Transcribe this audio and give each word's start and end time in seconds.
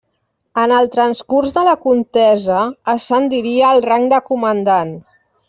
En 0.59 0.71
el 0.77 0.87
transcurs 0.95 1.53
de 1.57 1.65
la 1.67 1.75
contesa 1.83 2.63
ascendiria 2.95 3.69
al 3.75 3.87
rang 3.91 4.09
de 4.15 4.23
comandant. 4.33 4.97